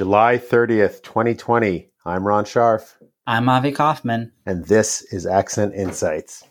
[0.00, 1.90] July 30th, 2020.
[2.06, 2.94] I'm Ron Scharf.
[3.26, 4.32] I'm Avi Kaufman.
[4.46, 6.42] And this is Accent Insights.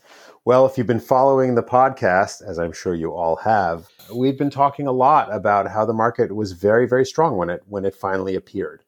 [0.46, 4.52] Well, if you've been following the podcast, as I'm sure you all have, we've been
[4.52, 7.96] talking a lot about how the market was very, very strong when it when it
[7.96, 8.84] finally appeared,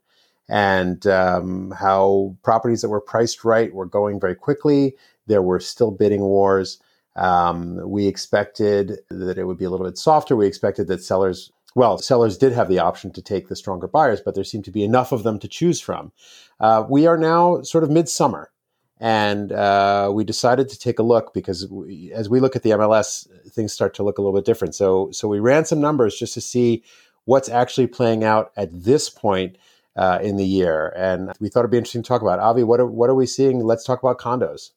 [0.47, 4.95] and um, how properties that were priced right were going very quickly.
[5.25, 6.77] There were still bidding wars.
[7.15, 10.35] Um, we expected that it would be a little bit softer.
[10.35, 14.21] We expected that sellers well, sellers did have the option to take the stronger buyers,
[14.23, 16.11] but there seemed to be enough of them to choose from.
[16.59, 18.51] Uh, we are now sort of midsummer,
[18.99, 22.71] and uh, we decided to take a look because we, as we look at the
[22.71, 24.75] MLS, things start to look a little bit different.
[24.75, 26.83] So, so we ran some numbers just to see
[27.25, 29.57] what's actually playing out at this point
[29.95, 32.39] uh, in the year, and we thought it'd be interesting to talk about.
[32.39, 33.63] Avi, what are, what are we seeing?
[33.63, 34.71] Let's talk about condos.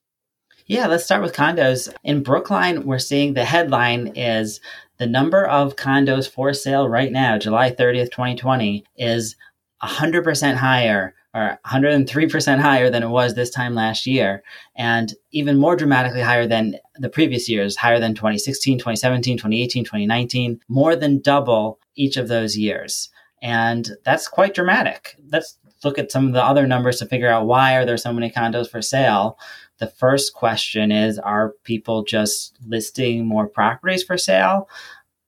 [0.66, 1.92] Yeah, let's start with condos.
[2.04, 4.60] In Brookline, we're seeing the headline is
[4.98, 9.36] the number of condos for sale right now, July 30th, 2020, is
[9.82, 14.42] 100% higher or 103% higher than it was this time last year,
[14.76, 20.60] and even more dramatically higher than the previous years, higher than 2016, 2017, 2018, 2019,
[20.68, 23.08] more than double each of those years.
[23.42, 25.16] And that's quite dramatic.
[25.32, 28.12] Let's look at some of the other numbers to figure out why are there so
[28.12, 29.36] many condos for sale.
[29.78, 34.68] The first question is Are people just listing more properties for sale?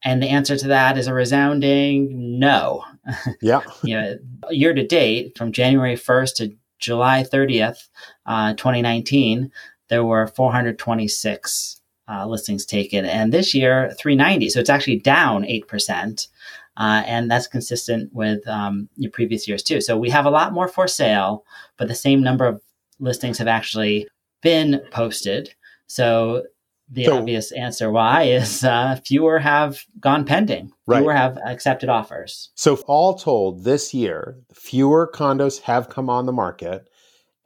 [0.04, 2.84] And the answer to that is a resounding no.
[3.40, 3.62] Yeah.
[3.82, 4.16] you know,
[4.50, 7.88] year to date, from January 1st to July 30th,
[8.26, 9.50] uh, 2019,
[9.88, 13.04] there were 426 uh, listings taken.
[13.04, 14.50] And this year, 390.
[14.50, 16.28] So it's actually down 8%.
[16.76, 19.80] Uh, and that's consistent with um, your previous years too.
[19.80, 21.44] So we have a lot more for sale,
[21.78, 22.60] but the same number of
[23.00, 24.06] listings have actually
[24.46, 25.52] been posted.
[25.88, 26.44] So
[26.88, 30.70] the so, obvious answer why is uh, fewer have gone pending.
[30.88, 32.50] Fewer have accepted offers.
[32.54, 36.88] So all told, this year, fewer condos have come on the market,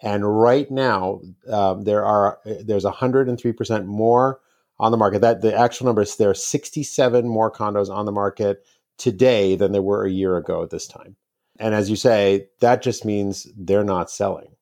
[0.03, 4.41] and right now um, there are there's 103 percent more
[4.79, 5.23] on the market.
[5.23, 8.63] That the actual number is there are 67 more condos on the market
[8.99, 11.17] today than there were a year ago at this time.
[11.59, 14.55] And as you say, that just means they're not selling.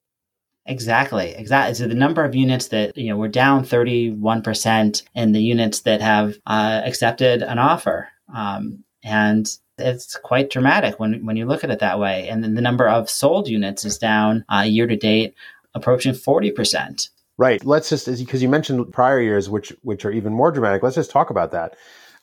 [0.69, 1.75] Exactly, exactly.
[1.75, 5.41] So the number of units that you know we're down thirty one percent in the
[5.41, 11.47] units that have uh, accepted an offer, um, and it's quite dramatic when when you
[11.47, 12.29] look at it that way.
[12.29, 15.35] And then the number of sold units is down uh, year to date,
[15.73, 17.09] approaching forty percent.
[17.39, 17.65] Right.
[17.65, 20.83] Let's just because you mentioned prior years, which which are even more dramatic.
[20.83, 21.77] Let's just talk about that.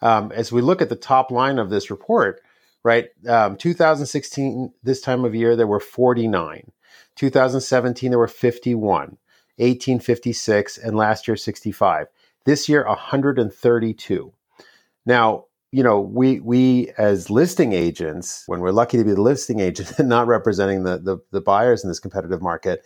[0.03, 2.41] Um, as we look at the top line of this report,
[2.84, 3.07] right?
[3.28, 6.72] Um, 2016, this time of year, there were 49.
[7.16, 9.17] 2017, there were 51,
[9.57, 12.07] 1856, and last year, 65.
[12.45, 14.33] This year, 132.
[15.05, 19.59] Now, you know, we we as listing agents, when we're lucky to be the listing
[19.59, 22.85] agent and not representing the, the, the buyers in this competitive market,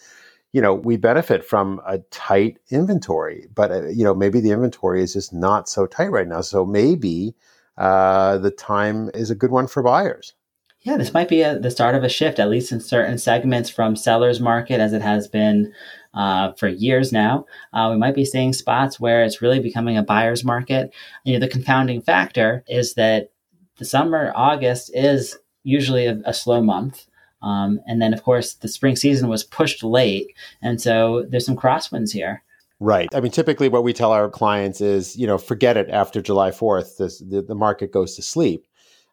[0.53, 3.47] you know, we benefit from a tight inventory.
[3.53, 6.41] But uh, you know, maybe the inventory is just not so tight right now.
[6.41, 7.35] So maybe
[7.77, 10.33] uh, the time is a good one for buyers
[10.81, 13.69] yeah, this might be a, the start of a shift, at least in certain segments
[13.69, 15.73] from seller's market, as it has been
[16.13, 17.45] uh, for years now.
[17.73, 20.93] Uh, we might be seeing spots where it's really becoming a buyer's market.
[21.25, 23.31] You know, the confounding factor is that
[23.77, 27.07] the summer, August, is usually a, a slow month.
[27.41, 30.33] Um, and then, of course, the spring season was pushed late.
[30.61, 32.43] And so there's some crosswinds here.
[32.81, 33.09] Right.
[33.13, 36.51] I mean, typically what we tell our clients is, you know, forget it after July
[36.51, 36.97] 4th.
[36.97, 38.65] This, the, the market goes to sleep.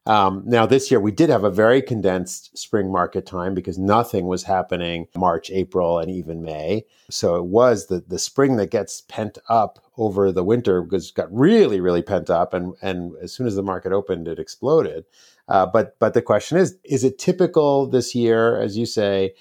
[0.06, 4.26] Um, now, this year we did have a very condensed spring market time because nothing
[4.26, 6.84] was happening March, April, and even May.
[7.10, 11.32] So it was the, the spring that gets pent up over the winter because got
[11.32, 12.54] really, really pent up.
[12.54, 15.04] And, and as soon as the market opened, it exploded.
[15.48, 19.32] Uh, but but the question is, is it typical this year, as you say,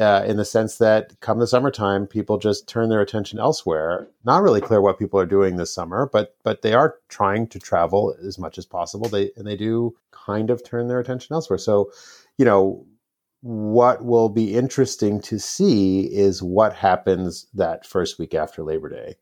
[0.00, 4.08] uh, in the sense that come the summertime, people just turn their attention elsewhere?
[4.24, 7.58] Not really clear what people are doing this summer, but but they are trying to
[7.58, 9.08] travel as much as possible.
[9.08, 9.94] They and they do
[10.26, 11.58] kind of turn their attention elsewhere.
[11.58, 11.90] So,
[12.38, 12.86] you know,
[13.42, 19.16] what will be interesting to see is what happens that first week after Labor Day.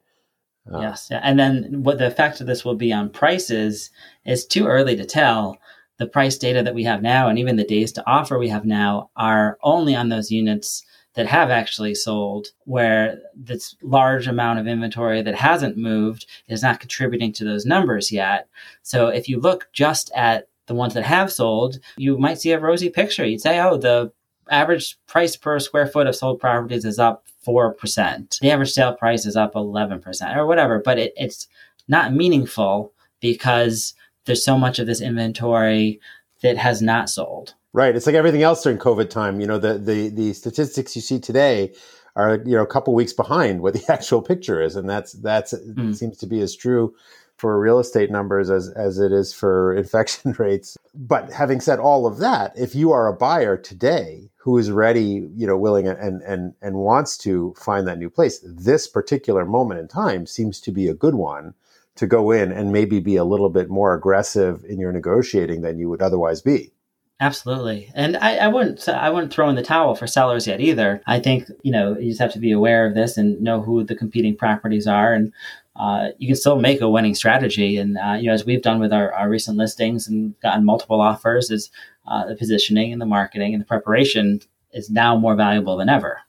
[0.72, 3.90] Uh, yes, and then what the effect of this will be on prices
[4.26, 5.58] is too early to tell
[5.98, 8.64] the price data that we have now and even the days to offer we have
[8.64, 10.84] now are only on those units
[11.14, 16.78] that have actually sold, where this large amount of inventory that hasn't moved is not
[16.78, 18.48] contributing to those numbers yet.
[18.82, 22.60] So if you look just at the ones that have sold, you might see a
[22.60, 23.26] rosy picture.
[23.26, 24.12] You'd say, oh, the
[24.50, 28.38] average price per square foot of sold properties is up 4%.
[28.38, 31.48] The average sale price is up 11% or whatever, but it, it's
[31.88, 33.94] not meaningful because
[34.26, 36.00] there's so much of this inventory
[36.42, 37.54] that has not sold.
[37.72, 37.96] Right.
[37.96, 39.40] It's like everything else during COVID time.
[39.40, 41.74] You know, the the the statistics you see today
[42.16, 45.52] are you know a couple weeks behind what the actual picture is, and that's that's
[45.52, 45.94] mm.
[45.94, 46.94] seems to be as true
[47.38, 50.76] for real estate numbers as as it is for infection rates.
[50.94, 55.28] But having said all of that, if you are a buyer today who is ready,
[55.34, 59.80] you know, willing and and and wants to find that new place, this particular moment
[59.80, 61.54] in time seems to be a good one
[61.94, 65.78] to go in and maybe be a little bit more aggressive in your negotiating than
[65.78, 66.72] you would otherwise be.
[67.20, 71.02] Absolutely, and I, I, wouldn't I wouldn't throw in the towel for sellers yet either.
[71.04, 73.82] I think you know you just have to be aware of this and know who
[73.82, 75.32] the competing properties are, and
[75.78, 77.76] uh, you can still make a winning strategy.
[77.76, 81.00] And uh, you know as we've done with our, our recent listings and gotten multiple
[81.00, 81.70] offers, is
[82.06, 84.40] uh, the positioning and the marketing and the preparation
[84.72, 86.20] is now more valuable than ever.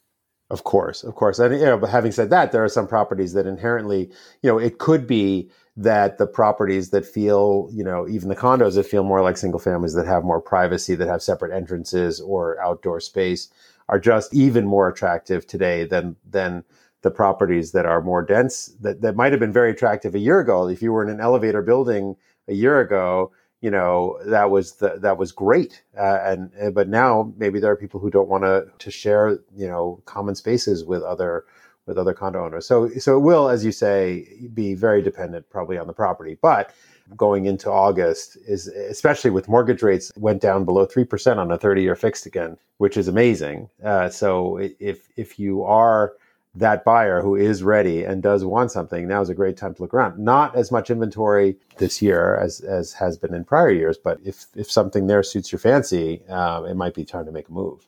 [0.51, 3.33] Of course, of course, and you know, but having said that, there are some properties
[3.33, 4.09] that inherently,
[4.41, 8.75] you know, it could be that the properties that feel, you know, even the condos
[8.75, 12.59] that feel more like single families that have more privacy, that have separate entrances or
[12.61, 13.49] outdoor space,
[13.87, 16.63] are just even more attractive today than than
[17.01, 20.39] the properties that are more dense that, that might have been very attractive a year
[20.39, 20.67] ago.
[20.67, 22.15] If you were in an elevator building
[22.47, 23.31] a year ago,
[23.61, 27.75] you know that was the, that was great, uh, and but now maybe there are
[27.75, 31.45] people who don't want to to share you know common spaces with other
[31.85, 32.65] with other condo owners.
[32.65, 36.37] So so it will, as you say, be very dependent probably on the property.
[36.41, 36.73] But
[37.17, 41.57] going into August is especially with mortgage rates went down below three percent on a
[41.57, 43.69] thirty year fixed again, which is amazing.
[43.83, 46.13] Uh, so if if you are
[46.55, 49.81] that buyer who is ready and does want something, now is a great time to
[49.81, 50.17] look around.
[50.19, 54.45] Not as much inventory this year as as has been in prior years, but if
[54.55, 57.87] if something there suits your fancy, um, it might be time to make a move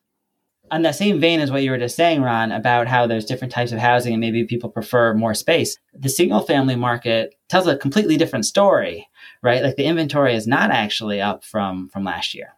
[0.71, 3.53] on that same vein as what you were just saying, Ron, about how there's different
[3.53, 7.77] types of housing and maybe people prefer more space, the single family market tells a
[7.77, 9.09] completely different story,
[9.43, 9.61] right?
[9.61, 12.53] Like the inventory is not actually up from from last year.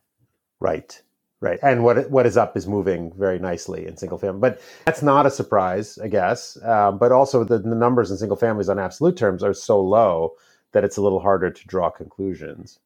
[0.60, 1.02] Right.
[1.44, 1.60] Right.
[1.62, 4.40] And what what is up is moving very nicely in single family.
[4.40, 6.58] But that's not a surprise, I guess.
[6.64, 10.36] Um, but also the, the numbers in single families on absolute terms are so low
[10.72, 12.80] that it's a little harder to draw conclusions.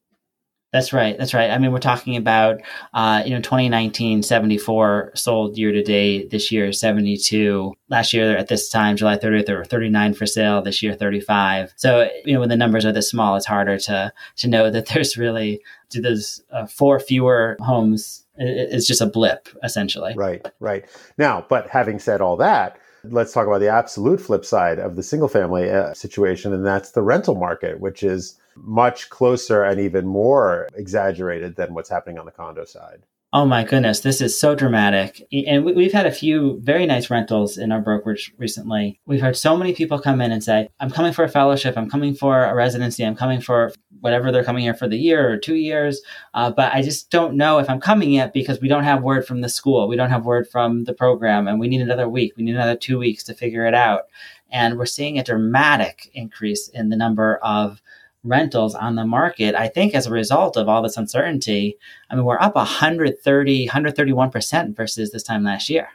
[0.72, 1.16] That's right.
[1.16, 1.50] That's right.
[1.50, 2.60] I mean, we're talking about,
[2.92, 6.28] uh, you know, 2019, 74 sold year to date.
[6.30, 7.72] This year, 72.
[7.88, 10.60] Last year, at this time, July 30th, there were 39 for sale.
[10.60, 11.72] This year, 35.
[11.76, 14.86] So, you know, when the numbers are this small, it's harder to to know that
[14.86, 18.26] there's really there's uh, four fewer homes.
[18.38, 20.14] It's just a blip, essentially.
[20.16, 20.46] Right.
[20.60, 20.84] Right.
[21.18, 25.02] Now, but having said all that, let's talk about the absolute flip side of the
[25.02, 30.06] single family uh, situation, and that's the rental market, which is much closer and even
[30.06, 33.02] more exaggerated than what's happening on the condo side.
[33.30, 35.22] Oh my goodness, this is so dramatic.
[35.46, 39.00] And we've had a few very nice rentals in our brokerage recently.
[39.04, 41.90] We've had so many people come in and say, I'm coming for a fellowship, I'm
[41.90, 45.36] coming for a residency, I'm coming for whatever they're coming here for the year or
[45.36, 46.00] two years.
[46.32, 49.26] Uh, but I just don't know if I'm coming yet because we don't have word
[49.26, 49.88] from the school.
[49.88, 52.32] We don't have word from the program, and we need another week.
[52.34, 54.04] We need another two weeks to figure it out.
[54.50, 57.82] And we're seeing a dramatic increase in the number of
[58.24, 61.76] rentals on the market, I think as a result of all this uncertainty,
[62.10, 65.88] I mean, we're up 130, 131% versus this time last year.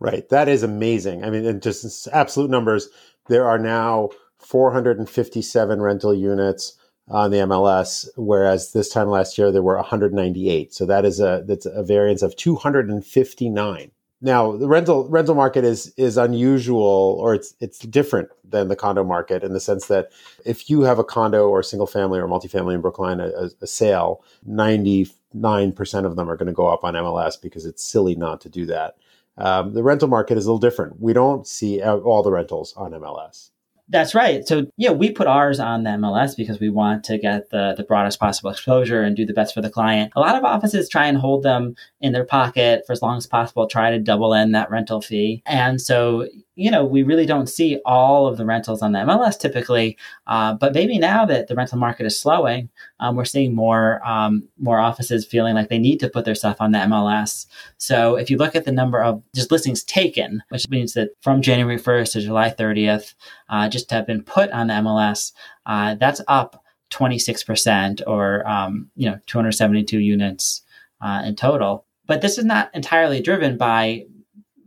[0.00, 0.28] Right.
[0.28, 1.24] That is amazing.
[1.24, 2.88] I mean, in just absolute numbers,
[3.28, 6.74] there are now 457 rental units
[7.08, 10.72] on the MLS, whereas this time last year there were 198.
[10.72, 13.90] So that is a that's a variance of 259.
[14.20, 19.04] Now, the rental rental market is is unusual, or it's it's different than the condo
[19.04, 20.10] market in the sense that
[20.44, 24.24] if you have a condo or single family or multifamily in Brookline, a, a sale,
[24.44, 28.16] ninety nine percent of them are going to go up on MLS because it's silly
[28.16, 28.96] not to do that.
[29.36, 31.00] Um, the rental market is a little different.
[31.00, 33.50] We don't see all the rentals on MLS.
[33.90, 34.46] That's right.
[34.46, 37.84] So yeah, we put ours on the MLS because we want to get the, the
[37.84, 40.12] broadest possible exposure and do the best for the client.
[40.14, 43.26] A lot of offices try and hold them in their pocket for as long as
[43.26, 45.42] possible, try to double in that rental fee.
[45.46, 46.28] And so
[46.58, 49.96] you know, we really don't see all of the rentals on the MLS typically,
[50.26, 54.42] uh, but maybe now that the rental market is slowing, um, we're seeing more um,
[54.58, 57.46] more offices feeling like they need to put their stuff on the MLS.
[57.76, 61.42] So if you look at the number of just listings taken, which means that from
[61.42, 63.14] January 1st to July 30th,
[63.48, 65.32] uh, just have been put on the MLS,
[65.66, 70.62] uh, that's up 26% or um, you know 272 units
[71.00, 71.84] uh, in total.
[72.08, 74.06] But this is not entirely driven by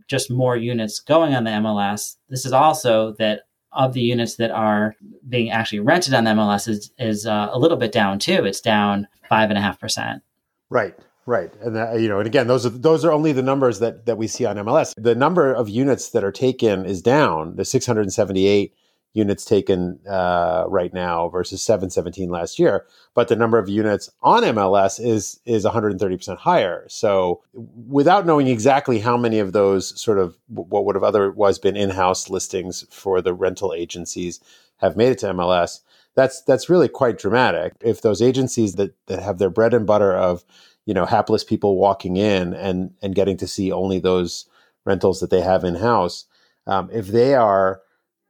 [0.08, 2.16] just more units going on the MLS.
[2.28, 3.42] This is also that
[3.72, 4.94] of the units that are
[5.28, 8.44] being actually rented on the MLS is, is uh, a little bit down too.
[8.44, 10.22] It's down five and a half percent.
[10.68, 10.94] Right.
[11.24, 14.06] Right, and that, you know, and again, those are those are only the numbers that
[14.06, 14.92] that we see on MLS.
[14.96, 17.54] The number of units that are taken is down.
[17.54, 18.74] The 678
[19.14, 24.42] units taken uh, right now versus 717 last year, but the number of units on
[24.42, 26.84] MLS is is 130% higher.
[26.88, 31.76] So without knowing exactly how many of those sort of what would have otherwise been
[31.76, 34.40] in-house listings for the rental agencies
[34.78, 35.80] have made it to MLS,
[36.14, 37.74] that's that's really quite dramatic.
[37.80, 40.44] If those agencies that that have their bread and butter of
[40.86, 44.46] you know hapless people walking in and and getting to see only those
[44.86, 46.24] rentals that they have in house,
[46.66, 47.82] um, if they are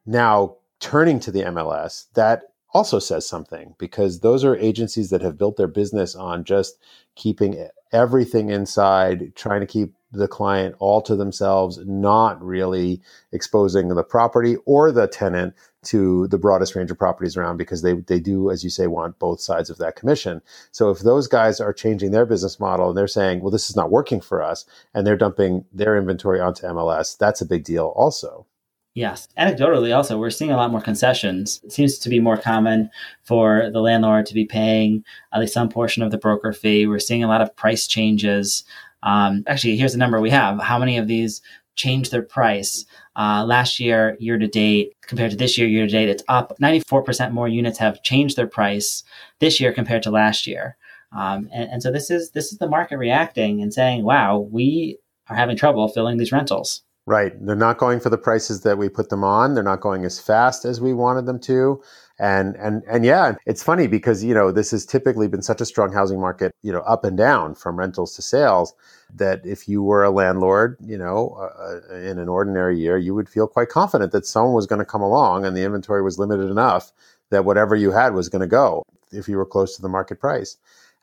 [0.04, 2.42] now turning to the MLS, that
[2.74, 6.76] also says something because those are agencies that have built their business on just
[7.14, 14.02] keeping everything inside, trying to keep the client all to themselves, not really exposing the
[14.02, 18.50] property or the tenant to the broadest range of properties around because they, they do,
[18.50, 20.42] as you say, want both sides of that commission.
[20.72, 23.76] So if those guys are changing their business model and they're saying, well, this is
[23.76, 27.92] not working for us, and they're dumping their inventory onto MLS, that's a big deal
[27.96, 28.46] also.
[28.94, 29.26] Yes.
[29.38, 31.62] Anecdotally, also, we're seeing a lot more concessions.
[31.64, 32.90] It seems to be more common
[33.22, 36.86] for the landlord to be paying at least some portion of the broker fee.
[36.86, 38.64] We're seeing a lot of price changes.
[39.02, 40.60] Um, actually, here's the number we have.
[40.60, 41.40] How many of these
[41.74, 42.84] change their price?
[43.16, 46.52] Uh, last year, year to date, compared to this year, year to date, it's up.
[46.60, 49.04] 94% more units have changed their price
[49.38, 50.76] this year compared to last year.
[51.16, 54.98] Um, and, and so this is this is the market reacting and saying, "Wow, we
[55.28, 57.32] are having trouble filling these rentals." Right.
[57.44, 59.54] They're not going for the prices that we put them on.
[59.54, 61.82] They're not going as fast as we wanted them to.
[62.20, 65.64] And and and yeah, it's funny because you know this has typically been such a
[65.64, 68.72] strong housing market, you know, up and down from rentals to sales,
[69.16, 73.16] that if you were a landlord, you know, uh, uh in an ordinary year, you
[73.16, 76.20] would feel quite confident that someone was going to come along and the inventory was
[76.20, 76.92] limited enough
[77.30, 80.20] that whatever you had was going to go if you were close to the market
[80.20, 80.56] price.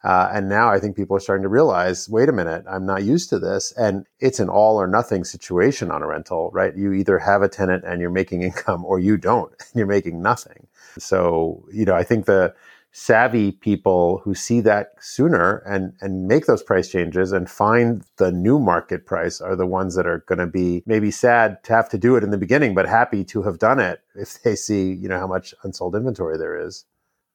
[0.03, 3.03] Uh, and now I think people are starting to realize, wait a minute, I'm not
[3.03, 3.74] used to this.
[3.74, 6.75] And it's an all or nothing situation on a rental, right?
[6.75, 10.22] You either have a tenant and you're making income or you don't, and you're making
[10.22, 10.68] nothing.
[10.98, 12.53] So, you know, I think the
[12.91, 18.32] savvy people who see that sooner and, and make those price changes and find the
[18.32, 21.88] new market price are the ones that are going to be maybe sad to have
[21.89, 24.91] to do it in the beginning, but happy to have done it if they see,
[24.91, 26.86] you know, how much unsold inventory there is.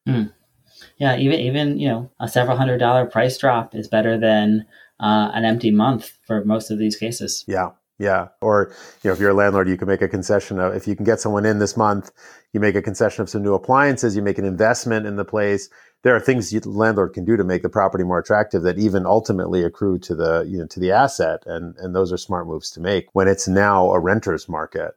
[0.09, 0.33] Mm
[0.99, 4.67] yeah, even even you know a several hundred dollar price drop is better than
[5.01, 7.45] uh, an empty month for most of these cases.
[7.47, 8.29] Yeah, yeah.
[8.41, 8.73] Or
[9.03, 11.05] you know, if you're a landlord, you can make a concession of if you can
[11.05, 12.11] get someone in this month,
[12.53, 15.69] you make a concession of some new appliances, you make an investment in the place.
[16.03, 19.07] There are things the landlord can do to make the property more attractive that even
[19.07, 22.71] ultimately accrue to the you know to the asset, and and those are smart moves
[22.73, 24.95] to make when it's now a renter's market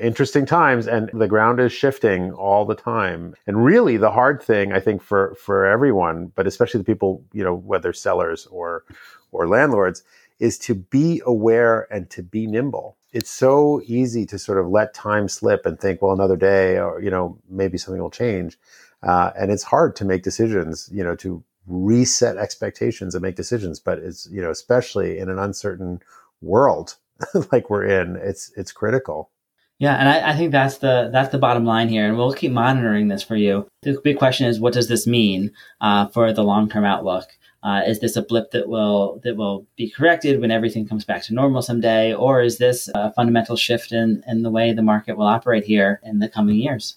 [0.00, 3.34] interesting times and the ground is shifting all the time.
[3.46, 7.44] And really the hard thing i think for for everyone but especially the people you
[7.44, 8.84] know whether sellers or
[9.32, 10.02] or landlords
[10.38, 12.96] is to be aware and to be nimble.
[13.12, 17.00] It's so easy to sort of let time slip and think well another day or
[17.00, 18.58] you know maybe something will change.
[19.02, 23.80] Uh, and it's hard to make decisions you know to reset expectations and make decisions
[23.80, 25.98] but it's you know especially in an uncertain
[26.42, 26.96] world
[27.52, 29.30] like we're in it's it's critical
[29.78, 32.52] yeah, and I, I, think that's the that's the bottom line here, and we'll keep
[32.52, 33.66] monitoring this for you.
[33.82, 37.30] The big question is, what does this mean uh, for the long term outlook?
[37.64, 41.22] Uh, is this a blip that will that will be corrected when everything comes back
[41.24, 45.16] to normal someday, or is this a fundamental shift in in the way the market
[45.16, 46.96] will operate here in the coming years?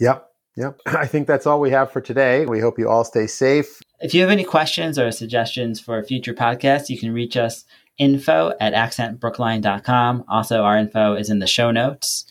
[0.00, 0.28] Yep.
[0.56, 0.80] Yep.
[0.86, 2.46] I think that's all we have for today.
[2.46, 3.80] We hope you all stay safe.
[4.00, 7.64] If you have any questions or suggestions for future podcasts, you can reach us
[7.98, 10.24] info at accentbrookline.com.
[10.28, 12.24] Also, our info is in the show notes.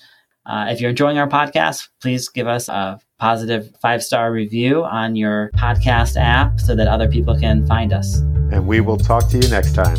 [0.45, 5.15] Uh, if you're enjoying our podcast, please give us a positive five star review on
[5.15, 8.19] your podcast app so that other people can find us.
[8.51, 9.97] And we will talk to you next time.